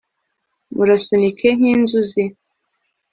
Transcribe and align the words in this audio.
Murasunika 0.75 1.47
nkinzuzi 1.57 2.23